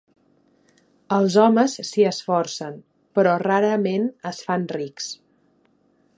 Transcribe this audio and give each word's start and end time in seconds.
Els 1.17 1.35
homes 1.43 1.75
s'hi 1.89 2.07
esforcen, 2.13 2.81
però 3.19 3.37
rarament 3.45 4.09
es 4.35 4.45
fan 4.49 4.69
rics. 4.79 5.13